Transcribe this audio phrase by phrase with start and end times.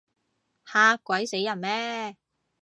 [0.65, 2.17] 嚇鬼死人咩？